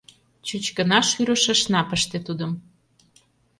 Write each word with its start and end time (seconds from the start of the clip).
Чуч 0.47 0.65
гына 0.77 0.99
шӱрыш 1.09 1.45
ышна 1.53 1.81
пыште 1.89 2.17
тудым. 2.27 2.51